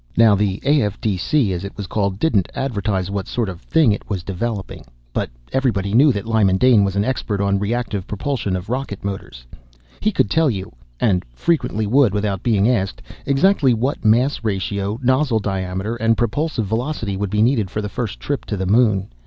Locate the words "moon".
18.65-19.07